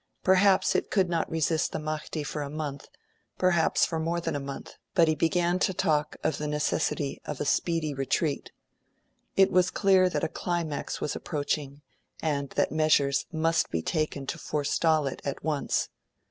[0.23, 2.87] Perhaps it could not resist the Mahdi for a month,
[3.37, 7.39] perhaps for more than a month; but he began to talk of the necessity of
[7.39, 8.51] a speedy retreat.
[9.35, 11.81] It was clear that a climax was approaching,
[12.19, 15.89] and that measures must be taken to forestall it at once.